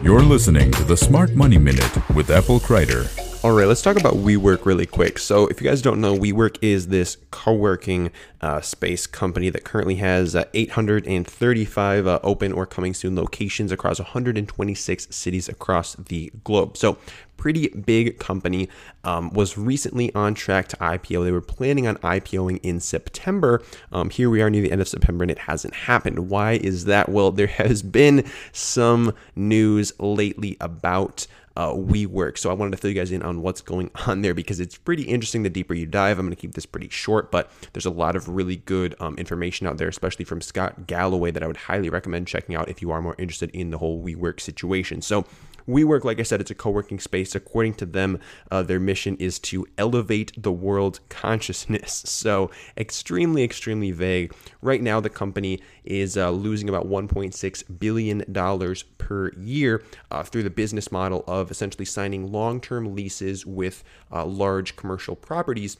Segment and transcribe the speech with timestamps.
[0.00, 3.27] You're listening to the Smart Money Minute with Apple Kreider.
[3.48, 5.18] All right, let's talk about WeWork really quick.
[5.18, 8.10] So, if you guys don't know, WeWork is this co-working
[8.42, 14.00] uh, space company that currently has uh, 835 uh, open or coming soon locations across
[14.00, 16.76] 126 cities across the globe.
[16.76, 16.98] So,
[17.38, 18.68] pretty big company.
[19.02, 21.24] Um, was recently on track to IPO.
[21.24, 23.62] They were planning on IPOing in September.
[23.90, 26.28] Um, here we are near the end of September, and it hasn't happened.
[26.28, 27.08] Why is that?
[27.08, 31.26] Well, there has been some news lately about
[31.58, 32.38] uh, WeWork.
[32.38, 34.78] So I wanted to fill you guys in on what's going on there because it's
[34.78, 36.18] pretty interesting the deeper you dive.
[36.18, 39.16] I'm going to keep this pretty short, but there's a lot of really good um,
[39.16, 42.80] information out there, especially from Scott Galloway, that I would highly recommend checking out if
[42.80, 45.02] you are more interested in the whole WeWork situation.
[45.02, 45.26] So
[45.68, 47.34] WeWork, like I said, it's a co working space.
[47.34, 48.18] According to them,
[48.50, 52.02] uh, their mission is to elevate the world consciousness.
[52.06, 54.34] So, extremely, extremely vague.
[54.62, 58.24] Right now, the company is uh, losing about $1.6 billion
[58.98, 64.24] per year uh, through the business model of essentially signing long term leases with uh,
[64.24, 65.76] large commercial properties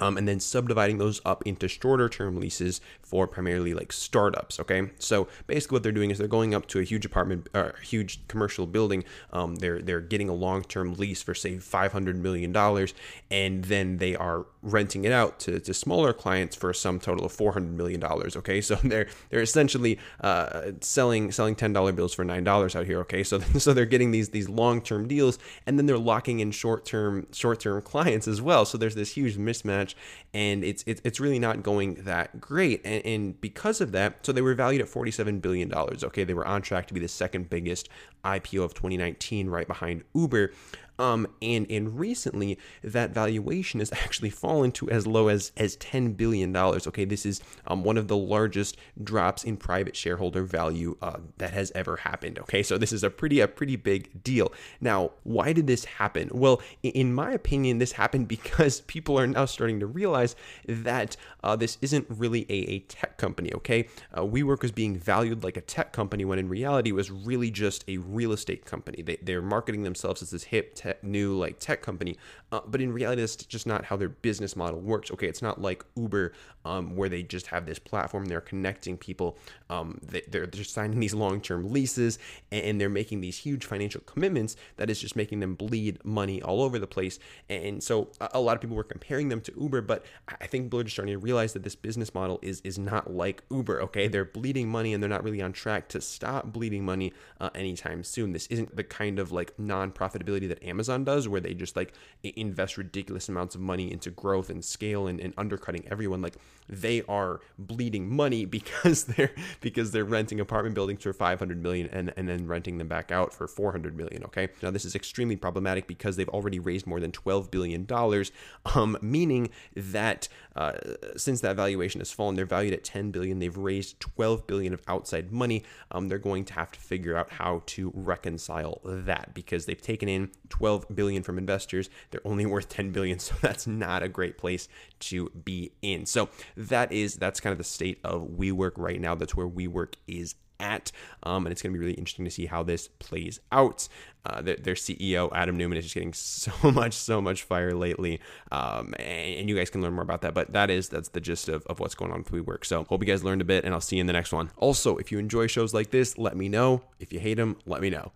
[0.00, 2.80] um, and then subdividing those up into shorter term leases
[3.14, 4.58] for primarily like startups.
[4.58, 7.66] Okay, so basically what they're doing is they're going up to a huge apartment or
[7.66, 9.04] uh, huge commercial building.
[9.32, 12.92] Um, they're they're getting a long term lease for say five hundred million dollars,
[13.30, 17.30] and then they are renting it out to, to smaller clients for some total of
[17.30, 18.36] four hundred million dollars.
[18.36, 22.84] Okay, so they're they're essentially uh, selling selling ten dollar bills for nine dollars out
[22.84, 22.98] here.
[23.02, 26.50] Okay, so so they're getting these these long term deals, and then they're locking in
[26.50, 28.64] short term short term clients as well.
[28.64, 29.94] So there's this huge mismatch
[30.34, 32.80] and it's it's, it's really not going that great.
[32.84, 36.02] And, and because of that, so they were valued at 47 billion dollars.
[36.02, 37.88] Okay, they were on track to be the second biggest
[38.24, 40.52] IPO of 2019, right behind Uber.
[40.98, 46.12] Um, and and recently that valuation has actually fallen to as low as as ten
[46.12, 46.86] billion dollars.
[46.86, 51.52] Okay, this is um, one of the largest drops in private shareholder value uh, that
[51.52, 52.38] has ever happened.
[52.38, 54.52] Okay, so this is a pretty a pretty big deal.
[54.80, 56.30] Now, why did this happen?
[56.32, 60.36] Well, in my opinion, this happened because people are now starting to realize
[60.68, 63.52] that uh, this isn't really a, a tech company.
[63.54, 67.10] Okay, uh, WeWork was being valued like a tech company when in reality it was
[67.10, 69.02] really just a real estate company.
[69.02, 72.16] They, they're marketing themselves as this hip new like tech company,
[72.54, 75.10] uh, but in reality, that's just not how their business model works.
[75.10, 76.32] Okay, it's not like Uber
[76.64, 79.36] um, where they just have this platform, they're connecting people,
[79.70, 82.18] um, they, are they're signing these long term leases,
[82.52, 86.62] and they're making these huge financial commitments that is just making them bleed money all
[86.62, 87.18] over the place.
[87.48, 90.04] And so a lot of people were comparing them to Uber, but
[90.40, 93.12] I think people are just starting to realize that this business model is is not
[93.12, 93.82] like Uber.
[93.82, 97.50] Okay, they're bleeding money and they're not really on track to stop bleeding money uh,
[97.54, 98.32] anytime soon.
[98.32, 100.73] This isn't the kind of like non profitability that Amazon
[101.04, 105.20] does, where they just like invest ridiculous amounts of money into growth and scale and,
[105.20, 106.22] and undercutting everyone.
[106.22, 106.36] Like
[106.68, 112.12] they are bleeding money because they're because they're renting apartment buildings for 500 million and,
[112.16, 115.86] and then renting them back out for 400 million okay now this is extremely problematic
[115.86, 118.32] because they've already raised more than 12 billion dollars
[118.74, 120.72] um, meaning that uh,
[121.16, 124.82] since that valuation has fallen they're valued at 10 billion they've raised 12 billion of
[124.88, 129.66] outside money um, they're going to have to figure out how to reconcile that because
[129.66, 130.63] they've taken in 12
[130.94, 134.68] billion from investors they're only worth 10 billion so that's not a great place
[134.98, 139.14] to be in so that is that's kind of the state of WeWork right now.
[139.14, 140.92] That's where WeWork is at.
[141.22, 143.88] Um, and it's going to be really interesting to see how this plays out.
[144.26, 148.20] Uh, their, their, CEO, Adam Neumann, is just getting so much, so much fire lately.
[148.50, 150.32] Um, and, and, you guys can learn more about that.
[150.32, 152.64] But that is, that's the gist of, of what's going on with WeWork.
[152.64, 154.50] So hope you guys learned a bit, and I'll see you in the next one.
[154.56, 156.82] Also, if you enjoy shows like this, let me know.
[157.00, 158.12] If you hate them, let me know.